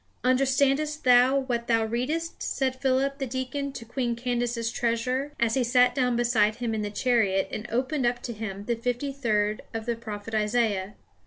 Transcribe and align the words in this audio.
Understandest 0.23 1.03
thou 1.03 1.41
what 1.41 1.67
thou 1.67 1.85
readest? 1.85 2.41
said 2.41 2.81
Philip 2.81 3.19
the 3.19 3.27
deacon 3.27 3.71
to 3.73 3.85
Queen 3.85 4.15
Candace's 4.15 4.71
treasurer 4.71 5.31
as 5.39 5.53
he 5.53 5.63
sat 5.63 5.93
down 5.93 6.15
beside 6.15 6.55
him 6.55 6.73
in 6.73 6.81
the 6.81 6.89
chariot 6.89 7.47
and 7.51 7.67
opened 7.71 8.07
up 8.07 8.19
to 8.23 8.33
him 8.33 8.65
the 8.65 8.73
fifty 8.73 9.11
third 9.13 9.61
of 9.75 9.85
the 9.85 9.95
prophet 9.95 10.33
Isaiah. 10.33 10.95